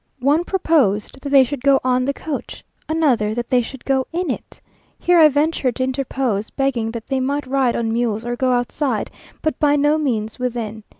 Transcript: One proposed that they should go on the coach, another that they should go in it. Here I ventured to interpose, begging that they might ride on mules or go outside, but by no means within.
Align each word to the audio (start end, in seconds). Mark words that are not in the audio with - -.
One 0.19 0.43
proposed 0.45 1.21
that 1.21 1.29
they 1.29 1.43
should 1.43 1.61
go 1.61 1.79
on 1.83 2.05
the 2.05 2.11
coach, 2.15 2.63
another 2.89 3.35
that 3.35 3.51
they 3.51 3.61
should 3.61 3.85
go 3.85 4.07
in 4.11 4.31
it. 4.31 4.59
Here 4.97 5.19
I 5.19 5.29
ventured 5.29 5.75
to 5.75 5.83
interpose, 5.83 6.49
begging 6.49 6.89
that 6.89 7.05
they 7.07 7.19
might 7.19 7.45
ride 7.45 7.75
on 7.75 7.93
mules 7.93 8.25
or 8.25 8.35
go 8.35 8.49
outside, 8.51 9.11
but 9.43 9.59
by 9.59 9.75
no 9.75 9.99
means 9.99 10.39
within. 10.39 10.83